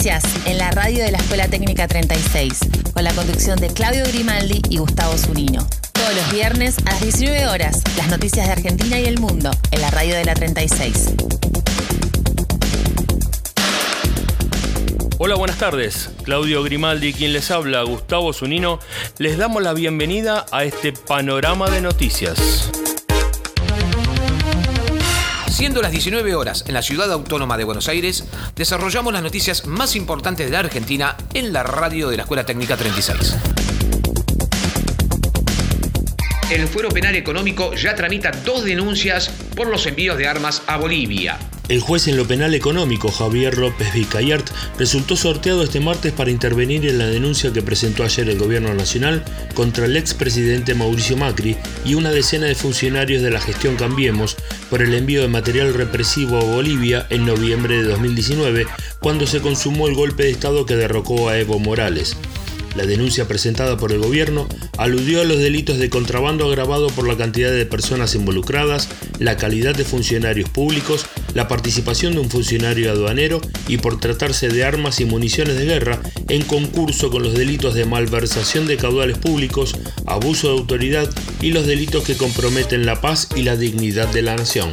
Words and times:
En 0.00 0.58
la 0.58 0.70
radio 0.70 1.02
de 1.02 1.10
la 1.10 1.18
Escuela 1.18 1.48
Técnica 1.48 1.88
36, 1.88 2.60
con 2.94 3.02
la 3.02 3.12
conducción 3.14 3.58
de 3.58 3.66
Claudio 3.66 4.04
Grimaldi 4.04 4.62
y 4.70 4.78
Gustavo 4.78 5.18
Zunino. 5.18 5.66
Todos 5.92 6.14
los 6.14 6.32
viernes 6.32 6.76
a 6.86 6.92
las 6.92 7.00
19 7.00 7.48
horas, 7.48 7.82
las 7.96 8.06
noticias 8.06 8.46
de 8.46 8.52
Argentina 8.52 9.00
y 9.00 9.06
el 9.06 9.18
mundo 9.18 9.50
en 9.72 9.80
la 9.80 9.90
radio 9.90 10.14
de 10.14 10.24
la 10.24 10.34
36. 10.34 11.14
Hola, 15.18 15.34
buenas 15.34 15.58
tardes. 15.58 16.10
Claudio 16.22 16.62
Grimaldi, 16.62 17.12
quien 17.12 17.32
les 17.32 17.50
habla, 17.50 17.82
Gustavo 17.82 18.32
Zunino, 18.32 18.78
les 19.18 19.36
damos 19.36 19.64
la 19.64 19.72
bienvenida 19.72 20.46
a 20.52 20.62
este 20.62 20.92
panorama 20.92 21.68
de 21.70 21.80
noticias. 21.80 22.70
Siendo 25.58 25.82
las 25.82 25.90
19 25.90 26.36
horas 26.36 26.64
en 26.68 26.74
la 26.74 26.82
ciudad 26.82 27.10
autónoma 27.10 27.58
de 27.58 27.64
Buenos 27.64 27.88
Aires, 27.88 28.22
desarrollamos 28.54 29.12
las 29.12 29.24
noticias 29.24 29.66
más 29.66 29.96
importantes 29.96 30.46
de 30.46 30.52
la 30.52 30.60
Argentina 30.60 31.16
en 31.34 31.52
la 31.52 31.64
radio 31.64 32.08
de 32.10 32.16
la 32.16 32.22
Escuela 32.22 32.46
Técnica 32.46 32.76
36. 32.76 33.34
El 36.52 36.68
Fuero 36.68 36.90
Penal 36.90 37.16
Económico 37.16 37.74
ya 37.74 37.96
tramita 37.96 38.30
dos 38.30 38.62
denuncias 38.62 39.30
por 39.56 39.66
los 39.66 39.84
envíos 39.86 40.16
de 40.16 40.28
armas 40.28 40.62
a 40.68 40.76
Bolivia. 40.76 41.36
El 41.68 41.80
juez 41.80 42.08
en 42.08 42.16
lo 42.16 42.26
penal 42.26 42.54
económico, 42.54 43.10
Javier 43.10 43.58
López 43.58 43.92
Vicayart, 43.92 44.48
resultó 44.78 45.16
sorteado 45.16 45.62
este 45.62 45.80
martes 45.80 46.14
para 46.14 46.30
intervenir 46.30 46.86
en 46.86 46.96
la 46.96 47.06
denuncia 47.06 47.52
que 47.52 47.60
presentó 47.60 48.04
ayer 48.04 48.26
el 48.30 48.38
Gobierno 48.38 48.72
Nacional 48.72 49.22
contra 49.52 49.84
el 49.84 49.98
expresidente 49.98 50.74
Mauricio 50.74 51.18
Macri 51.18 51.58
y 51.84 51.92
una 51.92 52.10
decena 52.10 52.46
de 52.46 52.54
funcionarios 52.54 53.20
de 53.20 53.30
la 53.30 53.40
gestión 53.40 53.76
Cambiemos 53.76 54.36
por 54.70 54.80
el 54.80 54.94
envío 54.94 55.20
de 55.20 55.28
material 55.28 55.74
represivo 55.74 56.38
a 56.38 56.44
Bolivia 56.44 57.06
en 57.10 57.26
noviembre 57.26 57.82
de 57.82 57.90
2019, 57.90 58.66
cuando 59.00 59.26
se 59.26 59.40
consumó 59.40 59.88
el 59.88 59.94
golpe 59.94 60.22
de 60.22 60.30
Estado 60.30 60.64
que 60.64 60.74
derrocó 60.74 61.28
a 61.28 61.38
Evo 61.38 61.58
Morales. 61.58 62.16
La 62.76 62.86
denuncia 62.86 63.26
presentada 63.26 63.76
por 63.76 63.92
el 63.92 63.98
gobierno 63.98 64.46
aludió 64.76 65.20
a 65.20 65.24
los 65.24 65.38
delitos 65.38 65.78
de 65.78 65.90
contrabando 65.90 66.46
agravado 66.46 66.88
por 66.88 67.08
la 67.08 67.16
cantidad 67.16 67.50
de 67.50 67.66
personas 67.66 68.14
involucradas, 68.14 68.88
la 69.18 69.36
calidad 69.36 69.74
de 69.74 69.84
funcionarios 69.84 70.48
públicos, 70.48 71.06
la 71.34 71.48
participación 71.48 72.14
de 72.14 72.20
un 72.20 72.30
funcionario 72.30 72.90
aduanero 72.90 73.40
y 73.66 73.78
por 73.78 74.00
tratarse 74.00 74.48
de 74.48 74.64
armas 74.64 75.00
y 75.00 75.04
municiones 75.04 75.56
de 75.56 75.64
guerra 75.64 76.00
en 76.28 76.42
concurso 76.42 77.10
con 77.10 77.22
los 77.22 77.34
delitos 77.34 77.74
de 77.74 77.84
malversación 77.84 78.66
de 78.66 78.76
caudales 78.76 79.18
públicos, 79.18 79.76
abuso 80.06 80.48
de 80.48 80.58
autoridad 80.58 81.10
y 81.40 81.50
los 81.50 81.66
delitos 81.66 82.04
que 82.04 82.16
comprometen 82.16 82.86
la 82.86 83.00
paz 83.00 83.28
y 83.36 83.42
la 83.42 83.56
dignidad 83.56 84.08
de 84.08 84.22
la 84.22 84.36
nación. 84.36 84.70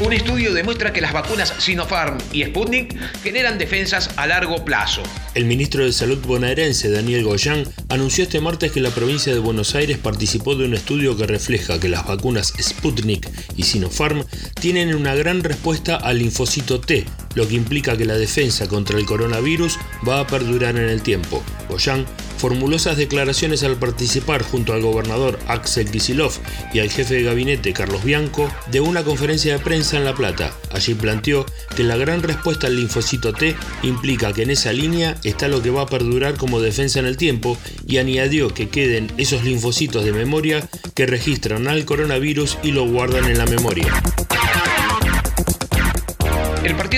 Un 0.00 0.12
estudio 0.12 0.54
demuestra 0.54 0.92
que 0.92 1.00
las 1.00 1.12
vacunas 1.12 1.52
Sinopharm 1.58 2.18
y 2.32 2.44
Sputnik 2.44 2.94
generan 3.24 3.58
defensas 3.58 4.10
a 4.16 4.28
largo 4.28 4.64
plazo. 4.64 5.02
El 5.34 5.44
ministro 5.44 5.84
de 5.84 5.92
Salud 5.92 6.18
bonaerense, 6.24 6.88
Daniel 6.88 7.24
Goyan, 7.24 7.64
anunció 7.88 8.22
este 8.22 8.40
martes 8.40 8.70
que 8.70 8.80
la 8.80 8.90
provincia 8.90 9.32
de 9.32 9.40
Buenos 9.40 9.74
Aires 9.74 9.98
participó 9.98 10.54
de 10.54 10.66
un 10.66 10.74
estudio 10.74 11.16
que 11.16 11.26
refleja 11.26 11.80
que 11.80 11.88
las 11.88 12.06
vacunas 12.06 12.54
Sputnik 12.60 13.28
y 13.56 13.64
Sinopharm 13.64 14.24
tienen 14.60 14.94
una 14.94 15.16
gran 15.16 15.42
respuesta 15.42 15.96
al 15.96 16.18
linfocito 16.18 16.80
T, 16.80 17.04
lo 17.34 17.48
que 17.48 17.56
implica 17.56 17.96
que 17.96 18.04
la 18.04 18.16
defensa 18.16 18.68
contra 18.68 18.98
el 18.98 19.04
coronavirus 19.04 19.78
va 20.08 20.20
a 20.20 20.26
perdurar 20.28 20.76
en 20.76 20.88
el 20.88 21.02
tiempo. 21.02 21.42
Goyan 21.68 22.06
formuló 22.38 22.76
esas 22.76 22.96
declaraciones 22.96 23.62
al 23.64 23.76
participar 23.76 24.42
junto 24.42 24.72
al 24.72 24.82
gobernador 24.82 25.38
Axel 25.48 25.90
Kisilov 25.90 26.32
y 26.72 26.78
al 26.78 26.90
jefe 26.90 27.14
de 27.14 27.22
gabinete 27.24 27.72
Carlos 27.72 28.04
Bianco 28.04 28.50
de 28.70 28.80
una 28.80 29.02
conferencia 29.02 29.52
de 29.52 29.58
prensa 29.58 29.96
en 29.96 30.04
La 30.04 30.14
Plata. 30.14 30.52
Allí 30.70 30.94
planteó 30.94 31.44
que 31.76 31.84
la 31.84 31.96
gran 31.96 32.22
respuesta 32.22 32.68
al 32.68 32.76
linfocito 32.76 33.32
T 33.32 33.56
implica 33.82 34.32
que 34.32 34.42
en 34.42 34.50
esa 34.50 34.72
línea 34.72 35.16
está 35.24 35.48
lo 35.48 35.60
que 35.62 35.70
va 35.70 35.82
a 35.82 35.86
perdurar 35.86 36.36
como 36.36 36.60
defensa 36.60 37.00
en 37.00 37.06
el 37.06 37.16
tiempo 37.16 37.58
y 37.86 37.98
añadió 37.98 38.54
que 38.54 38.68
queden 38.68 39.12
esos 39.16 39.44
linfocitos 39.44 40.04
de 40.04 40.12
memoria 40.12 40.68
que 40.94 41.06
registran 41.06 41.68
al 41.68 41.84
coronavirus 41.84 42.58
y 42.62 42.70
lo 42.72 42.86
guardan 42.86 43.24
en 43.24 43.38
la 43.38 43.46
memoria. 43.46 43.86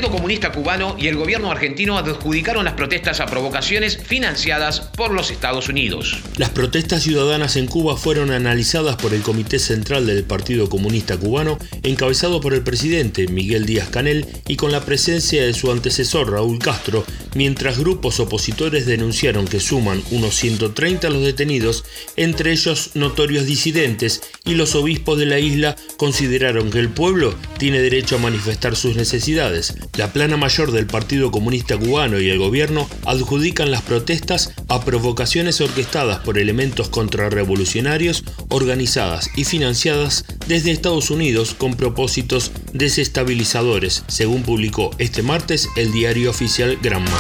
Partido 0.00 0.16
Comunista 0.16 0.50
Cubano 0.50 0.97
y 0.99 1.09
el 1.09 1.16
gobierno 1.16 1.50
argentino 1.50 1.99
adjudicaron 1.99 2.65
las 2.65 2.72
protestas 2.72 3.21
a 3.21 3.27
provocaciones 3.27 3.99
financiadas 3.99 4.81
por 4.81 5.11
los 5.11 5.31
Estados 5.31 5.69
Unidos. 5.69 6.16
Las 6.38 6.49
protestas 6.49 7.03
ciudadanas 7.03 7.56
en 7.56 7.66
Cuba 7.66 7.99
fueron 7.99 8.31
analizadas 8.31 8.97
por 8.97 9.12
el 9.12 9.21
Comité 9.21 9.59
Central 9.59 10.06
del 10.06 10.25
Partido 10.25 10.71
Comunista 10.71 11.19
Cubano, 11.19 11.59
encabezado 11.83 12.41
por 12.41 12.55
el 12.55 12.62
presidente 12.62 13.28
Miguel 13.28 13.66
Díaz 13.66 13.91
Canel 13.91 14.27
y 14.49 14.56
con 14.56 14.72
la 14.72 14.87
presencia 14.87 15.44
de 15.44 15.53
su 15.53 15.71
antecesor 15.71 16.32
Raúl 16.32 16.59
Castro, 16.61 17.05
mientras 17.34 17.78
grupos 17.78 18.21
opositores 18.21 18.87
denunciaron 18.87 19.47
que 19.47 19.61
suman 19.61 20.03
unos 20.12 20.34
130 20.37 21.11
los 21.11 21.22
detenidos, 21.22 21.84
entre 22.17 22.53
ellos 22.53 22.93
notorios 22.94 23.44
disidentes, 23.44 24.22
y 24.47 24.55
los 24.55 24.75
obispos 24.75 25.19
de 25.19 25.27
la 25.27 25.38
isla 25.38 25.77
consideraron 25.99 26.71
que 26.71 26.78
el 26.78 26.88
pueblo 26.88 27.34
tiene 27.59 27.82
derecho 27.82 28.17
a 28.17 28.21
manifestar 28.21 28.77
sus 28.77 28.97
necesidades 28.97 29.75
la 29.97 30.12
plana 30.12 30.37
mayor 30.37 30.73
del 30.73 30.87
Partido 30.87 31.31
Comunista 31.31 31.77
Cubano 31.77 32.21
y 32.21 32.28
el 32.28 32.39
gobierno 32.39 32.89
adjudican 33.05 33.71
las 33.71 33.83
protestas 33.83 34.53
a 34.69 34.84
provocaciones 34.84 35.61
orquestadas 35.61 36.19
por 36.21 36.39
elementos 36.39 36.89
contrarrevolucionarios 36.89 38.25
organizadas 38.49 39.31
y 39.37 39.45
financiadas 39.45 40.25
desde 40.47 40.71
Estados 40.71 41.11
Unidos 41.11 41.55
con 41.55 41.75
propósitos 41.75 42.53
desestabilizadores, 42.73 44.05
según 44.06 44.43
publicó 44.43 44.91
este 44.99 45.23
martes 45.23 45.69
el 45.77 45.93
diario 45.93 46.31
oficial 46.31 46.79
Granma. 46.83 47.11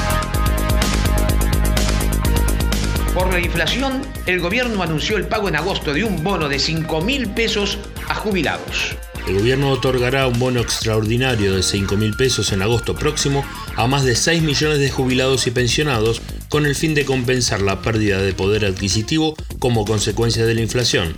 Por 3.14 3.32
la 3.32 3.40
inflación, 3.40 4.02
el 4.26 4.40
gobierno 4.40 4.82
anunció 4.82 5.16
el 5.16 5.26
pago 5.26 5.48
en 5.48 5.56
agosto 5.56 5.92
de 5.92 6.04
un 6.04 6.22
bono 6.22 6.48
de 6.48 6.58
5 6.58 7.00
mil 7.00 7.28
pesos 7.30 7.78
a 8.08 8.14
jubilados. 8.14 8.96
El 9.26 9.38
gobierno 9.38 9.70
otorgará 9.70 10.26
un 10.26 10.38
bono 10.38 10.60
extraordinario 10.60 11.54
de 11.54 11.62
5 11.62 11.96
mil 11.96 12.14
pesos 12.14 12.52
en 12.52 12.62
agosto 12.62 12.94
próximo 12.94 13.44
a 13.76 13.86
más 13.86 14.04
de 14.04 14.16
6 14.16 14.42
millones 14.42 14.78
de 14.78 14.90
jubilados 14.90 15.46
y 15.46 15.50
pensionados 15.50 16.20
con 16.48 16.66
el 16.66 16.74
fin 16.74 16.94
de 16.94 17.04
compensar 17.04 17.62
la 17.62 17.80
pérdida 17.80 18.20
de 18.20 18.32
poder 18.32 18.64
adquisitivo 18.64 19.36
como 19.58 19.84
consecuencia 19.84 20.44
de 20.44 20.54
la 20.54 20.62
inflación. 20.62 21.14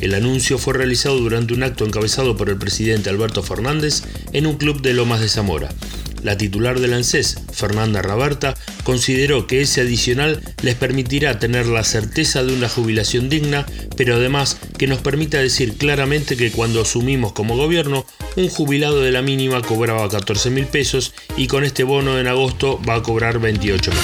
El 0.00 0.14
anuncio 0.14 0.58
fue 0.58 0.74
realizado 0.74 1.18
durante 1.18 1.54
un 1.54 1.62
acto 1.62 1.86
encabezado 1.86 2.36
por 2.36 2.50
el 2.50 2.58
presidente 2.58 3.08
Alberto 3.08 3.42
Fernández 3.42 4.02
en 4.32 4.46
un 4.46 4.56
club 4.56 4.82
de 4.82 4.92
Lomas 4.92 5.20
de 5.20 5.28
Zamora. 5.28 5.70
La 6.24 6.38
titular 6.38 6.80
del 6.80 6.94
ANSES, 6.94 7.36
Fernanda 7.52 8.00
Raberta, 8.00 8.54
consideró 8.82 9.46
que 9.46 9.60
ese 9.60 9.82
adicional 9.82 10.40
les 10.62 10.74
permitirá 10.74 11.38
tener 11.38 11.66
la 11.66 11.84
certeza 11.84 12.42
de 12.42 12.54
una 12.54 12.70
jubilación 12.70 13.28
digna, 13.28 13.66
pero 13.98 14.14
además 14.14 14.56
que 14.78 14.86
nos 14.86 15.02
permita 15.02 15.36
decir 15.36 15.76
claramente 15.76 16.38
que 16.38 16.50
cuando 16.50 16.80
asumimos 16.80 17.34
como 17.34 17.58
gobierno, 17.58 18.06
un 18.36 18.48
jubilado 18.48 19.02
de 19.02 19.12
la 19.12 19.20
mínima 19.20 19.60
cobraba 19.60 20.08
14 20.08 20.48
mil 20.48 20.64
pesos 20.64 21.12
y 21.36 21.46
con 21.46 21.62
este 21.62 21.82
bono 21.82 22.18
en 22.18 22.26
agosto 22.26 22.80
va 22.88 22.94
a 22.94 23.02
cobrar 23.02 23.38
28 23.38 23.90
mil. 23.90 24.00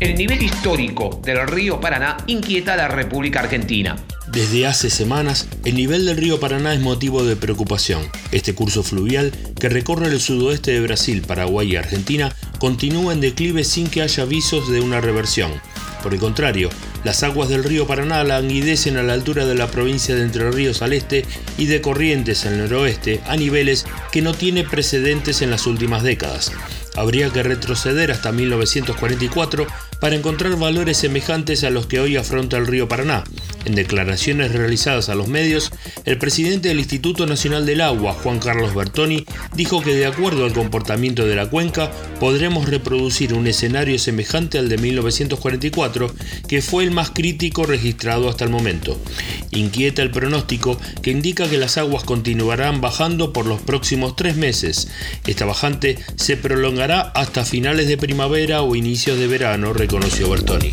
El 0.00 0.14
nivel 0.14 0.42
histórico 0.42 1.20
del 1.22 1.46
río 1.46 1.78
Paraná 1.78 2.16
inquieta 2.26 2.72
a 2.72 2.76
la 2.76 2.88
República 2.88 3.40
Argentina. 3.40 3.96
Desde 4.34 4.66
hace 4.66 4.90
semanas, 4.90 5.46
el 5.64 5.76
nivel 5.76 6.06
del 6.06 6.16
río 6.16 6.40
Paraná 6.40 6.74
es 6.74 6.80
motivo 6.80 7.24
de 7.24 7.36
preocupación. 7.36 8.02
Este 8.32 8.52
curso 8.52 8.82
fluvial, 8.82 9.30
que 9.60 9.68
recorre 9.68 10.08
el 10.08 10.20
sudoeste 10.20 10.72
de 10.72 10.80
Brasil, 10.80 11.22
Paraguay 11.22 11.70
y 11.70 11.76
Argentina, 11.76 12.34
continúa 12.58 13.12
en 13.12 13.20
declive 13.20 13.62
sin 13.62 13.86
que 13.86 14.02
haya 14.02 14.24
avisos 14.24 14.68
de 14.72 14.80
una 14.80 15.00
reversión. 15.00 15.52
Por 16.02 16.14
el 16.14 16.18
contrario, 16.18 16.68
las 17.04 17.22
aguas 17.22 17.48
del 17.48 17.62
río 17.62 17.86
Paraná 17.86 18.24
languidecen 18.24 18.96
a 18.96 19.04
la 19.04 19.12
altura 19.12 19.46
de 19.46 19.54
la 19.54 19.68
provincia 19.68 20.16
de 20.16 20.22
Entre 20.22 20.50
Ríos 20.50 20.82
al 20.82 20.94
este 20.94 21.24
y 21.56 21.66
de 21.66 21.80
Corrientes 21.80 22.44
al 22.44 22.58
noroeste 22.58 23.20
a 23.26 23.36
niveles 23.36 23.86
que 24.10 24.20
no 24.20 24.34
tiene 24.34 24.64
precedentes 24.64 25.42
en 25.42 25.50
las 25.52 25.64
últimas 25.68 26.02
décadas. 26.02 26.50
Habría 26.96 27.30
que 27.30 27.44
retroceder 27.44 28.10
hasta 28.10 28.32
1944 28.32 29.66
para 30.00 30.16
encontrar 30.16 30.56
valores 30.56 30.96
semejantes 30.96 31.62
a 31.62 31.70
los 31.70 31.86
que 31.86 32.00
hoy 32.00 32.16
afronta 32.16 32.56
el 32.56 32.66
río 32.66 32.88
Paraná. 32.88 33.22
En 33.64 33.74
declaraciones 33.74 34.52
realizadas 34.52 35.08
a 35.08 35.14
los 35.14 35.28
medios, 35.28 35.72
el 36.04 36.18
presidente 36.18 36.68
del 36.68 36.80
Instituto 36.80 37.26
Nacional 37.26 37.64
del 37.64 37.80
Agua, 37.80 38.12
Juan 38.12 38.38
Carlos 38.38 38.74
Bertoni, 38.74 39.24
dijo 39.54 39.82
que 39.82 39.94
de 39.94 40.06
acuerdo 40.06 40.44
al 40.44 40.52
comportamiento 40.52 41.26
de 41.26 41.34
la 41.34 41.48
cuenca, 41.48 41.90
podremos 42.20 42.68
reproducir 42.68 43.32
un 43.32 43.46
escenario 43.46 43.98
semejante 43.98 44.58
al 44.58 44.68
de 44.68 44.78
1944, 44.78 46.14
que 46.46 46.62
fue 46.62 46.84
el 46.84 46.90
más 46.90 47.10
crítico 47.10 47.64
registrado 47.64 48.28
hasta 48.28 48.44
el 48.44 48.50
momento. 48.50 49.00
Inquieta 49.50 50.02
el 50.02 50.10
pronóstico 50.10 50.78
que 51.02 51.10
indica 51.10 51.48
que 51.48 51.58
las 51.58 51.78
aguas 51.78 52.04
continuarán 52.04 52.80
bajando 52.80 53.32
por 53.32 53.46
los 53.46 53.60
próximos 53.62 54.16
tres 54.16 54.36
meses. 54.36 54.88
Esta 55.26 55.44
bajante 55.46 55.98
se 56.16 56.36
prolongará 56.36 57.00
hasta 57.00 57.44
finales 57.44 57.88
de 57.88 57.96
primavera 57.96 58.62
o 58.62 58.74
inicios 58.76 59.18
de 59.18 59.26
verano, 59.26 59.72
reconoció 59.72 60.28
Bertoni. 60.28 60.70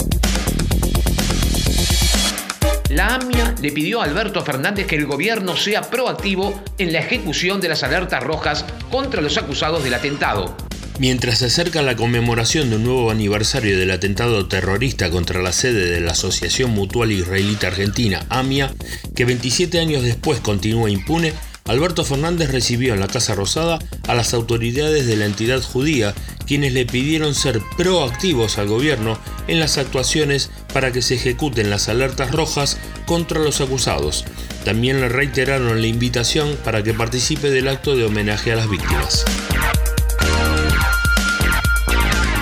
La 2.91 3.15
AMIA 3.15 3.55
le 3.61 3.71
pidió 3.71 4.01
a 4.01 4.03
Alberto 4.03 4.43
Fernández 4.43 4.85
que 4.85 4.97
el 4.97 5.05
gobierno 5.05 5.55
sea 5.55 5.89
proactivo 5.89 6.61
en 6.77 6.91
la 6.91 6.99
ejecución 6.99 7.61
de 7.61 7.69
las 7.69 7.83
alertas 7.83 8.21
rojas 8.21 8.65
contra 8.89 9.21
los 9.21 9.37
acusados 9.37 9.81
del 9.81 9.93
atentado. 9.93 10.57
Mientras 10.99 11.37
se 11.37 11.45
acerca 11.45 11.81
la 11.83 11.95
conmemoración 11.95 12.69
de 12.69 12.75
un 12.75 12.83
nuevo 12.83 13.09
aniversario 13.09 13.79
del 13.79 13.91
atentado 13.91 14.45
terrorista 14.49 15.09
contra 15.09 15.41
la 15.41 15.53
sede 15.53 15.89
de 15.89 16.01
la 16.01 16.11
Asociación 16.11 16.71
Mutual 16.71 17.13
Israelita 17.13 17.67
Argentina, 17.67 18.25
AMIA, 18.27 18.73
que 19.15 19.23
27 19.23 19.79
años 19.79 20.03
después 20.03 20.41
continúa 20.41 20.89
impune, 20.89 21.31
Alberto 21.65 22.03
Fernández 22.03 22.51
recibió 22.51 22.93
en 22.93 22.99
la 22.99 23.07
Casa 23.07 23.35
Rosada 23.35 23.79
a 24.05 24.13
las 24.15 24.33
autoridades 24.33 25.07
de 25.07 25.15
la 25.15 25.25
entidad 25.25 25.61
judía, 25.61 26.13
quienes 26.51 26.73
le 26.73 26.85
pidieron 26.85 27.33
ser 27.33 27.61
proactivos 27.77 28.57
al 28.57 28.67
gobierno 28.67 29.17
en 29.47 29.61
las 29.61 29.77
actuaciones 29.77 30.51
para 30.73 30.91
que 30.91 31.01
se 31.01 31.15
ejecuten 31.15 31.69
las 31.69 31.87
alertas 31.87 32.31
rojas 32.31 32.77
contra 33.05 33.39
los 33.39 33.61
acusados. 33.61 34.25
También 34.65 34.99
le 34.99 35.07
reiteraron 35.07 35.79
la 35.79 35.87
invitación 35.87 36.57
para 36.65 36.83
que 36.83 36.93
participe 36.93 37.51
del 37.51 37.69
acto 37.69 37.95
de 37.95 38.03
homenaje 38.03 38.51
a 38.51 38.57
las 38.57 38.69
víctimas. 38.69 39.23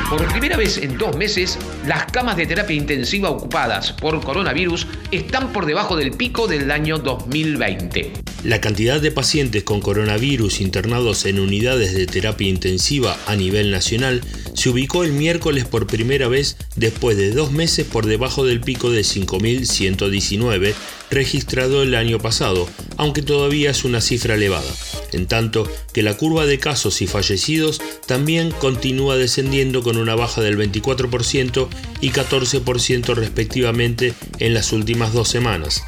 Por 0.09 0.27
primera 0.29 0.57
vez 0.57 0.79
en 0.79 0.97
dos 0.97 1.15
meses, 1.15 1.59
las 1.85 2.05
camas 2.05 2.35
de 2.35 2.47
terapia 2.47 2.75
intensiva 2.75 3.29
ocupadas 3.29 3.91
por 3.91 4.19
coronavirus 4.23 4.87
están 5.11 5.53
por 5.53 5.67
debajo 5.67 5.95
del 5.95 6.13
pico 6.13 6.47
del 6.47 6.71
año 6.71 6.97
2020. 6.97 8.13
La 8.43 8.61
cantidad 8.61 9.01
de 9.01 9.11
pacientes 9.11 9.63
con 9.63 9.81
coronavirus 9.81 10.61
internados 10.61 11.25
en 11.25 11.41
unidades 11.41 11.93
de 11.93 12.07
terapia 12.07 12.47
intensiva 12.47 13.19
a 13.25 13.35
nivel 13.35 13.69
nacional 13.69 14.21
se 14.53 14.69
ubicó 14.69 15.03
el 15.03 15.11
miércoles 15.11 15.65
por 15.65 15.87
primera 15.87 16.29
vez 16.29 16.55
después 16.77 17.17
de 17.17 17.31
dos 17.31 17.51
meses 17.51 17.85
por 17.85 18.05
debajo 18.05 18.45
del 18.45 18.61
pico 18.61 18.91
de 18.91 19.01
5.119 19.01 20.73
registrado 21.11 21.83
el 21.83 21.95
año 21.95 22.19
pasado, 22.19 22.69
aunque 22.95 23.21
todavía 23.21 23.71
es 23.71 23.83
una 23.83 23.99
cifra 23.99 24.35
elevada, 24.35 24.71
en 25.11 25.27
tanto 25.27 25.69
que 25.91 26.01
la 26.01 26.15
curva 26.15 26.45
de 26.45 26.59
casos 26.59 27.01
y 27.01 27.07
fallecidos 27.07 27.81
también 28.05 28.51
continúa 28.51 29.17
descendiendo 29.17 29.83
con 29.83 29.97
una 29.97 30.15
baja 30.15 30.41
del 30.41 30.57
24% 30.57 31.67
y 31.99 32.11
14% 32.11 33.15
respectivamente 33.15 34.13
en 34.39 34.53
las 34.53 34.71
últimas 34.71 35.11
dos 35.11 35.27
semanas. 35.27 35.83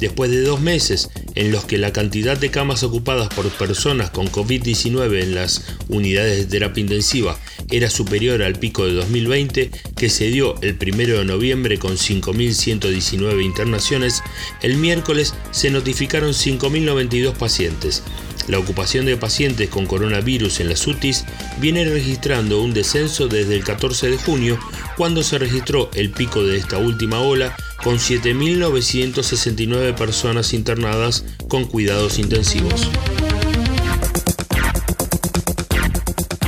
Después 0.00 0.30
de 0.30 0.40
dos 0.40 0.60
meses 0.60 1.10
en 1.34 1.52
los 1.52 1.66
que 1.66 1.76
la 1.76 1.92
cantidad 1.92 2.38
de 2.38 2.50
camas 2.50 2.82
ocupadas 2.82 3.28
por 3.28 3.48
personas 3.50 4.10
con 4.10 4.28
COVID-19 4.28 5.22
en 5.22 5.34
las 5.34 5.62
unidades 5.88 6.38
de 6.38 6.46
terapia 6.46 6.80
intensiva 6.80 7.38
era 7.70 7.90
superior 7.90 8.42
al 8.42 8.58
pico 8.58 8.86
de 8.86 8.94
2020, 8.94 9.70
que 9.96 10.08
se 10.08 10.28
dio 10.28 10.60
el 10.62 10.78
1 10.80 11.18
de 11.18 11.24
noviembre 11.24 11.78
con 11.78 11.98
5.119 11.98 13.44
internaciones, 13.44 14.22
el 14.62 14.76
miércoles 14.76 15.34
se 15.50 15.70
notificaron 15.70 16.30
5.092 16.30 17.34
pacientes. 17.34 18.02
La 18.48 18.58
ocupación 18.58 19.06
de 19.06 19.16
pacientes 19.16 19.68
con 19.68 19.86
coronavirus 19.86 20.60
en 20.60 20.68
las 20.68 20.86
UTIs 20.86 21.24
viene 21.58 21.84
registrando 21.84 22.62
un 22.62 22.72
descenso 22.72 23.28
desde 23.28 23.56
el 23.56 23.64
14 23.64 24.10
de 24.10 24.18
junio, 24.18 24.58
cuando 24.96 25.22
se 25.22 25.38
registró 25.38 25.90
el 25.94 26.10
pico 26.10 26.42
de 26.42 26.56
esta 26.56 26.78
última 26.78 27.20
ola 27.20 27.56
con 27.82 27.96
7.969 27.96 29.94
personas 29.94 30.52
internadas 30.52 31.24
con 31.48 31.64
cuidados 31.64 32.18
intensivos. 32.18 32.90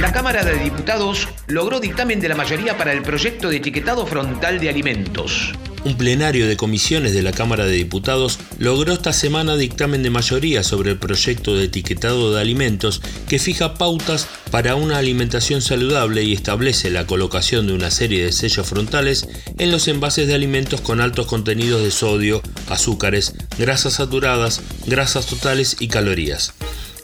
La 0.00 0.12
Cámara 0.12 0.44
de 0.44 0.58
Diputados 0.58 1.28
logró 1.46 1.80
dictamen 1.80 2.20
de 2.20 2.28
la 2.28 2.34
mayoría 2.34 2.76
para 2.76 2.92
el 2.92 3.02
proyecto 3.02 3.48
de 3.48 3.56
etiquetado 3.56 4.06
frontal 4.06 4.60
de 4.60 4.68
alimentos. 4.68 5.52
Un 5.84 5.96
plenario 5.96 6.46
de 6.46 6.56
comisiones 6.56 7.12
de 7.12 7.22
la 7.22 7.32
Cámara 7.32 7.64
de 7.64 7.72
Diputados 7.72 8.38
logró 8.58 8.92
esta 8.92 9.12
semana 9.12 9.56
dictamen 9.56 10.04
de 10.04 10.10
mayoría 10.10 10.62
sobre 10.62 10.92
el 10.92 10.98
proyecto 10.98 11.56
de 11.56 11.64
etiquetado 11.64 12.32
de 12.32 12.40
alimentos 12.40 13.02
que 13.28 13.40
fija 13.40 13.74
pautas 13.74 14.28
para 14.52 14.76
una 14.76 14.98
alimentación 14.98 15.60
saludable 15.60 16.22
y 16.22 16.34
establece 16.34 16.88
la 16.90 17.04
colocación 17.08 17.66
de 17.66 17.72
una 17.72 17.90
serie 17.90 18.24
de 18.24 18.30
sellos 18.30 18.68
frontales 18.68 19.26
en 19.58 19.72
los 19.72 19.88
envases 19.88 20.28
de 20.28 20.34
alimentos 20.34 20.80
con 20.80 21.00
altos 21.00 21.26
contenidos 21.26 21.82
de 21.82 21.90
sodio, 21.90 22.42
azúcares, 22.68 23.34
grasas 23.58 23.94
saturadas, 23.94 24.60
grasas 24.86 25.26
totales 25.26 25.78
y 25.80 25.88
calorías. 25.88 26.54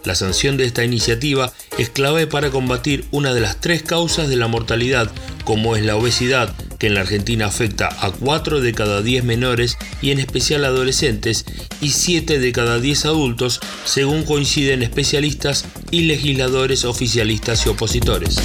La 0.04 0.14
sanción 0.14 0.56
de 0.56 0.64
esta 0.64 0.84
iniciativa 0.84 1.52
es 1.78 1.90
clave 1.90 2.28
para 2.28 2.50
combatir 2.50 3.06
una 3.10 3.34
de 3.34 3.40
las 3.40 3.60
tres 3.60 3.82
causas 3.82 4.28
de 4.28 4.36
la 4.36 4.46
mortalidad, 4.46 5.10
como 5.44 5.74
es 5.74 5.84
la 5.84 5.96
obesidad, 5.96 6.54
que 6.78 6.86
en 6.86 6.94
la 6.94 7.00
Argentina 7.00 7.46
afecta 7.46 7.88
a 8.00 8.10
4 8.10 8.60
de 8.60 8.72
cada 8.72 9.02
10 9.02 9.24
menores 9.24 9.76
y 10.00 10.10
en 10.10 10.18
especial 10.18 10.64
adolescentes 10.64 11.44
y 11.80 11.90
7 11.90 12.38
de 12.38 12.52
cada 12.52 12.80
10 12.80 13.06
adultos, 13.06 13.60
según 13.84 14.24
coinciden 14.24 14.82
especialistas 14.82 15.64
y 15.90 16.02
legisladores 16.02 16.84
oficialistas 16.84 17.66
y 17.66 17.68
opositores. 17.68 18.38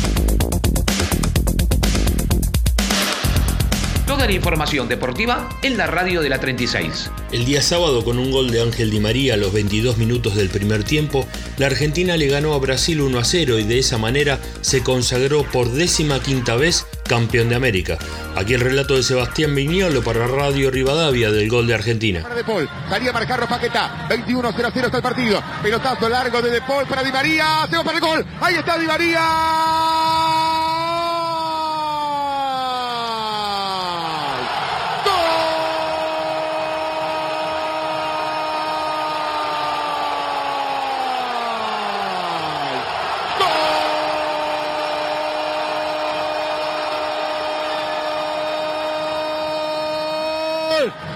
Toda 4.23 4.31
la 4.31 4.37
información 4.37 4.87
deportiva 4.87 5.49
en 5.63 5.75
la 5.75 5.85
radio 5.85 6.21
de 6.21 6.29
la 6.29 6.39
36. 6.39 7.11
El 7.33 7.43
día 7.43 7.61
sábado, 7.61 8.05
con 8.05 8.19
un 8.19 8.31
gol 8.31 8.51
de 8.51 8.61
Ángel 8.61 8.89
Di 8.89 9.01
María 9.01 9.33
a 9.33 9.37
los 9.37 9.51
22 9.51 9.97
minutos 9.97 10.35
del 10.35 10.47
primer 10.47 10.85
tiempo, 10.85 11.27
la 11.57 11.65
Argentina 11.65 12.15
le 12.15 12.27
ganó 12.27 12.53
a 12.53 12.59
Brasil 12.59 13.01
1 13.01 13.19
a 13.19 13.25
0 13.25 13.59
y 13.59 13.63
de 13.65 13.79
esa 13.79 13.97
manera 13.97 14.39
se 14.61 14.81
consagró 14.81 15.43
por 15.43 15.69
décima 15.71 16.21
quinta 16.21 16.55
vez 16.55 16.87
campeón 17.05 17.49
de 17.49 17.55
América. 17.55 17.97
Aquí 18.37 18.53
el 18.53 18.61
relato 18.61 18.95
de 18.95 19.03
Sebastián 19.03 19.53
Viñolo 19.55 20.01
para 20.01 20.25
Radio 20.25 20.71
Rivadavia 20.71 21.29
del 21.29 21.49
gol 21.49 21.67
de 21.67 21.73
Argentina. 21.73 22.25
De 22.33 22.45
Paul, 22.45 22.69
salía 22.87 23.09
a 23.09 23.13
marcarlo 23.13 23.45
Paquetá, 23.45 24.07
21-0-0 24.07 24.85
está 24.85 24.97
el 24.97 25.03
partido. 25.03 25.43
Pelotazo 25.61 26.07
largo 26.07 26.41
de 26.41 26.49
De 26.49 26.61
Paul 26.61 26.85
para 26.85 27.03
Di 27.03 27.11
María, 27.11 27.67
se 27.69 27.75
va 27.75 27.83
para 27.83 27.97
el 27.97 28.01
gol. 28.01 28.25
Ahí 28.39 28.55
está 28.55 28.77
Di 28.77 28.87
María. 28.87 30.12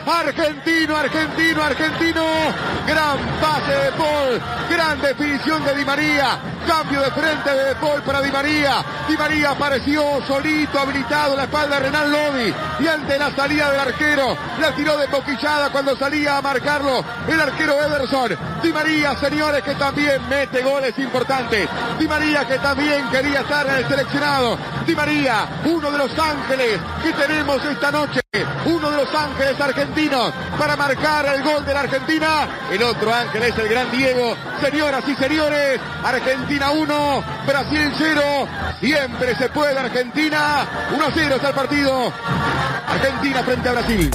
Argentino, 0.10 0.96
argentino, 0.96 1.62
argentino. 1.62 2.24
Gran 2.88 3.18
pase 3.42 3.72
de 3.72 3.92
Paul. 3.92 4.42
Gran 4.70 5.02
definición 5.02 5.64
de 5.66 5.76
Di 5.76 5.86
María. 5.86 6.57
Cambio 6.68 7.02
de 7.02 7.12
frente 7.12 7.50
de 7.50 7.76
Paul 7.76 8.02
para 8.02 8.22
Di 8.22 8.30
María. 8.30 8.84
Di 9.08 9.16
María 9.16 9.52
apareció 9.52 10.04
solito, 10.28 10.78
habilitado 10.78 11.32
en 11.32 11.38
la 11.38 11.44
espalda 11.44 11.80
de 11.80 11.86
Renan 11.86 12.12
Lodi. 12.12 12.54
Y 12.82 12.88
ante 12.88 13.18
la 13.18 13.32
salida 13.32 13.72
del 13.72 13.80
arquero, 13.80 14.38
la 14.60 14.76
tiró 14.76 14.98
de 14.98 15.08
poquillada 15.08 15.70
cuando 15.70 15.96
salía 15.96 16.38
a 16.38 16.42
marcarlo 16.42 17.04
el 17.26 17.40
arquero 17.40 17.82
Ederson. 17.82 18.38
Di 18.62 18.74
María, 18.74 19.16
señores, 19.16 19.64
que 19.64 19.76
también 19.76 20.28
mete 20.28 20.62
goles 20.62 20.98
importantes. 21.00 21.70
Di 21.98 22.08
María, 22.08 22.46
que 22.46 22.60
también 22.60 23.10
quería 23.10 23.40
estar 23.40 23.66
en 23.66 23.76
el 23.76 23.88
seleccionado. 23.88 24.58
Di 24.86 24.94
María, 24.94 25.48
uno 25.64 25.90
de 25.90 25.98
los 25.98 26.20
ángeles 26.20 26.80
que 27.02 27.14
tenemos 27.14 27.64
esta 27.64 27.92
noche. 27.92 28.20
Uno 28.66 28.92
de 28.92 28.98
los 28.98 29.16
ángeles 29.16 29.60
argentinos 29.60 30.32
para 30.60 30.76
marcar 30.76 31.26
el 31.28 31.42
gol 31.44 31.66
de 31.66 31.74
la 31.74 31.80
Argentina. 31.80 32.48
El 32.70 32.84
otro 32.84 33.14
ángel 33.14 33.44
es 33.44 33.58
el 33.58 33.70
gran 33.70 33.90
Diego. 33.90 34.36
Señoras 34.62 35.04
y 35.08 35.16
señores, 35.16 35.80
Argentina 36.04 36.57
1, 36.66 37.24
Brasil 37.46 37.92
0. 37.98 38.22
Siempre 38.80 39.36
se 39.36 39.50
puede 39.50 39.78
Argentina. 39.78 40.66
1 40.94 41.06
0 41.14 41.36
está 41.36 41.50
el 41.50 41.56
partido. 41.56 42.12
Argentina 42.88 43.44
frente 43.44 43.70
a 43.70 43.72
Brasil. 43.74 44.12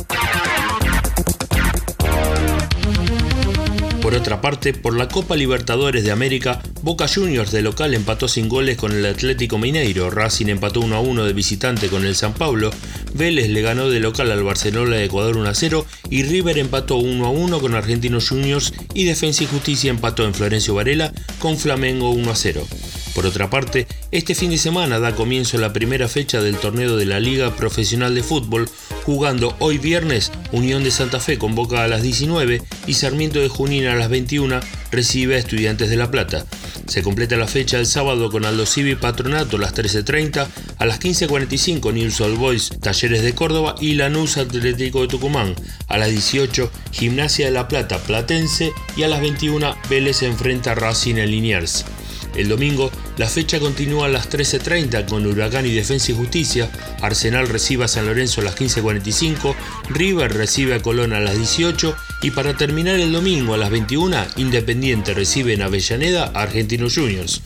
Por 4.12 4.21
otra 4.21 4.42
parte, 4.42 4.75
por 4.75 4.95
la 4.95 5.09
Copa 5.09 5.37
Libertadores 5.37 6.04
de 6.04 6.11
América, 6.11 6.61
Boca 6.83 7.09
Juniors 7.09 7.50
de 7.50 7.62
local 7.62 7.95
empató 7.95 8.28
sin 8.28 8.47
goles 8.47 8.76
con 8.76 8.92
el 8.92 9.07
Atlético 9.07 9.57
Mineiro, 9.57 10.11
Racing 10.11 10.49
empató 10.49 10.81
1 10.81 10.95
a 10.95 11.00
1 11.00 11.25
de 11.25 11.33
visitante 11.33 11.88
con 11.88 12.04
el 12.04 12.14
San 12.14 12.35
Pablo, 12.35 12.71
Vélez 13.14 13.49
le 13.49 13.62
ganó 13.62 13.88
de 13.88 14.00
local 14.00 14.31
al 14.31 14.42
Barcelona 14.42 14.97
de 14.97 15.07
Ecuador 15.07 15.38
1 15.38 15.49
a 15.49 15.54
0 15.54 15.87
y 16.11 16.25
River 16.25 16.59
empató 16.59 16.97
1 16.97 17.25
a 17.25 17.31
1 17.31 17.59
con 17.59 17.75
Argentinos 17.75 18.28
Juniors 18.28 18.75
y 18.92 19.04
Defensa 19.04 19.45
y 19.45 19.47
Justicia 19.47 19.88
empató 19.88 20.26
en 20.26 20.35
Florencio 20.35 20.75
Varela 20.75 21.11
con 21.38 21.57
Flamengo 21.57 22.11
1 22.11 22.31
a 22.31 22.37
0. 22.37 22.66
Por 23.14 23.25
otra 23.25 23.49
parte, 23.49 23.87
Este 24.12 24.35
fin 24.35 24.50
de 24.50 24.59
semana 24.59 24.99
da 24.99 25.14
comienzo 25.14 25.57
la 25.57 25.73
primera 25.73 26.07
fecha 26.07 26.42
del 26.42 26.59
torneo 26.59 26.99
de 26.99 27.07
la 27.07 27.19
Liga 27.19 27.57
Profesional 27.57 28.14
de 28.14 28.23
Fútbol, 28.23 28.69
jugando 29.07 29.57
hoy 29.59 29.78
viernes 29.78 30.31
Unión 30.52 30.85
de 30.85 30.90
Santa 30.90 31.19
Fe 31.19 31.38
convoca 31.38 31.83
a 31.83 31.88
las 31.88 32.02
19 32.02 32.61
y 32.87 32.92
Sarmiento 32.92 33.40
de 33.40 33.49
Junín 33.49 33.87
a 33.87 33.95
las 33.95 34.11
21 34.11 34.61
recibe 34.90 35.37
a 35.37 35.38
Estudiantes 35.38 35.88
de 35.88 35.97
La 35.97 36.11
Plata. 36.11 36.45
Se 36.88 37.02
completa 37.02 37.38
la 37.38 37.49
fecha 37.49 37.78
el 37.78 37.87
sábado 37.87 38.31
con 38.31 38.45
Aldo 38.45 38.66
Civi 38.66 38.97
Patronato 38.97 39.57
a 39.57 39.61
las 39.61 39.75
13.30, 39.75 40.47
a 40.76 40.85
las 40.85 41.00
15.45 41.00 41.95
News 41.95 42.21
All 42.21 42.37
Boys 42.37 42.69
Talleres 42.83 43.23
de 43.23 43.35
Córdoba 43.35 43.76
y 43.81 43.95
Lanús 43.95 44.37
Atlético 44.37 45.00
de 45.00 45.09
Tucumán, 45.09 45.54
a 45.88 45.97
las 45.97 46.11
18 46.11 46.71
Gimnasia 46.90 47.47
de 47.47 47.52
La 47.52 47.66
Plata 47.66 47.97
Platense 47.97 48.73
y 48.95 49.04
a 49.04 49.09
las 49.09 49.23
21 49.23 49.75
Vélez 49.88 50.23
enfrenta 50.23 50.73
a 50.73 50.75
Racing 50.75 51.14
en 51.14 51.31
Liniers. 51.31 51.87
El 52.35 52.49
domingo, 52.49 52.91
la 53.19 53.29
fecha 53.29 53.61
continúa 53.61 54.07
a 54.07 54.09
las 54.09 54.31
13.30 54.31 55.07
con 55.07 55.27
Huracán 55.27 55.67
y 55.67 55.75
Defensa 55.75 56.12
y 56.12 56.15
Justicia, 56.15 56.71
Arsenal 57.01 57.49
recibe 57.49 57.85
a 57.85 57.89
San 57.89 58.07
Lorenzo 58.07 58.41
a 58.41 58.45
las 58.45 58.57
15.45, 58.57 59.55
River 59.91 60.33
recibe 60.33 60.75
a 60.75 60.81
Colón 60.81 61.12
a 61.12 61.21
las 61.21 61.37
18 61.37 61.95
y 62.23 62.31
para 62.31 62.57
terminar 62.57 63.01
el 63.01 63.12
domingo 63.12 63.55
a 63.55 63.59
las 63.59 63.71
21, 63.71 64.17
Independiente 64.37 65.15
recibe 65.15 65.55
en 65.55 65.62
Avellaneda 65.62 66.31
a 66.35 66.43
Argentinos 66.43 66.95
Juniors. 66.95 67.43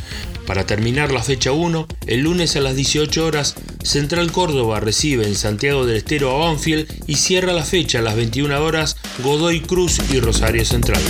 Para 0.47 0.65
terminar 0.65 1.11
la 1.11 1.23
fecha 1.23 1.51
1, 1.51 1.89
el 2.07 2.21
lunes 2.21 2.55
a 2.55 2.61
las 2.61 2.77
18 2.77 3.27
horas, 3.27 3.57
Central 3.83 4.31
Córdoba 4.31 4.79
recibe 4.81 5.27
en 5.27 5.35
Santiago 5.35 5.87
del 5.87 5.97
Estero 5.97 6.31
a 6.31 6.47
Banfield 6.47 6.87
y 7.07 7.17
cierra 7.17 7.53
la 7.53 7.65
fecha 7.65 7.99
a 7.99 8.03
las 8.03 8.17
21 8.17 8.63
horas 8.63 8.97
Godoy 9.25 9.61
Cruz 9.61 9.99
y 10.13 10.21
Rosario 10.21 10.65
Central. 10.65 11.03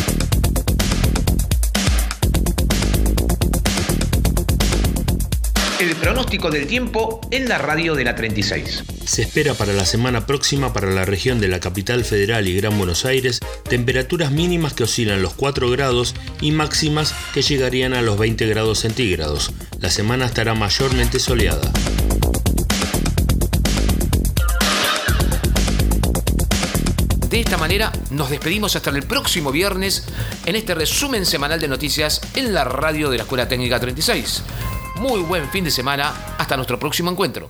El 5.79 5.95
pronóstico 5.97 6.51
del 6.51 6.67
tiempo 6.67 7.21
en 7.31 7.51
la 7.51 7.59
radio 7.59 7.95
de 7.95 8.03
la 8.03 8.15
36. 8.15 8.85
Se 9.05 9.21
espera 9.21 9.53
para 9.53 9.75
la 9.75 9.85
semana 9.85 10.25
próxima 10.25 10.73
para 10.73 10.91
la 10.91 11.05
región 11.05 11.39
de 11.39 11.49
la 11.49 11.61
capital 11.61 12.03
federal 12.03 12.49
y 12.49 12.57
Gran 12.57 12.79
Buenos 12.79 13.05
Aires 13.05 13.41
temperaturas 13.69 14.31
mínimas 14.33 14.73
que 14.73 14.85
oscilan 14.85 15.21
los 15.21 15.35
4 15.35 15.69
grados 15.69 16.15
y 16.41 16.53
máximas 16.53 17.15
que 17.35 17.43
llegarían 17.43 17.93
a 17.93 18.01
los 18.01 18.19
20 18.19 18.47
grados 18.47 18.79
centígrados. 18.79 19.53
La 19.79 19.91
semana 19.91 20.25
estará 20.25 20.55
mayormente 20.55 21.19
soleada. 21.19 21.71
De 27.29 27.41
esta 27.41 27.59
manera 27.59 27.93
nos 28.13 28.31
despedimos 28.31 28.77
hasta 28.77 28.89
el 28.89 29.03
próximo 29.03 29.53
viernes 29.53 30.07
en 30.47 30.57
este 30.57 30.75
resumen 30.75 31.27
semanal 31.27 31.61
de 31.61 31.69
noticias 31.69 32.23
en 32.35 32.55
la 32.55 32.65
radio 32.65 33.11
de 33.11 33.19
la 33.19 33.25
Escuela 33.25 33.47
Técnica 33.47 33.79
36. 33.79 34.43
Muy 35.01 35.21
buen 35.23 35.49
fin 35.49 35.65
de 35.65 35.71
semana. 35.71 36.13
Hasta 36.39 36.57
nuestro 36.57 36.79
próximo 36.79 37.11
encuentro. 37.11 37.49